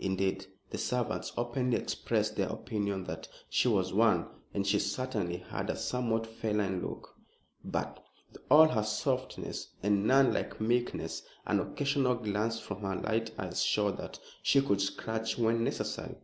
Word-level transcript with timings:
Indeed, 0.00 0.48
the 0.70 0.78
servants 0.78 1.32
openly 1.36 1.76
expressed 1.78 2.34
their 2.34 2.48
opinion 2.48 3.04
that 3.04 3.28
she 3.48 3.68
was 3.68 3.92
one, 3.92 4.26
and 4.52 4.66
she 4.66 4.80
certainly 4.80 5.36
had 5.36 5.70
a 5.70 5.76
somewhat 5.76 6.26
feline 6.26 6.82
look. 6.84 7.14
But, 7.64 8.04
with 8.32 8.42
all 8.50 8.66
her 8.66 8.82
softness 8.82 9.68
and 9.80 10.08
nun 10.08 10.34
like 10.34 10.60
meekness, 10.60 11.22
an 11.46 11.60
occasional 11.60 12.16
glance 12.16 12.58
from 12.58 12.80
her 12.80 12.96
light 12.96 13.30
eyes 13.38 13.62
showed 13.62 13.96
that 13.98 14.18
she 14.42 14.60
could 14.60 14.80
scratch 14.80 15.38
when 15.38 15.62
necessary. 15.62 16.16